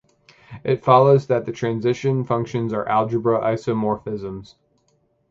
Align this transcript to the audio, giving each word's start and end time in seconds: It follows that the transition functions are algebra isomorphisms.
It 0.63 0.83
follows 0.83 1.27
that 1.27 1.45
the 1.45 1.51
transition 1.51 2.23
functions 2.23 2.73
are 2.73 2.89
algebra 2.89 3.39
isomorphisms. 3.53 4.55